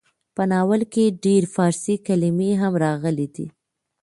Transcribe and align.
په 0.35 0.43
ناول 0.51 0.81
کې 0.93 1.15
ډېر 1.25 1.43
فارسي 1.55 1.95
کلمې 2.07 2.51
هم 2.61 2.73
راغلې 2.85 3.27
ډي. 3.35 3.47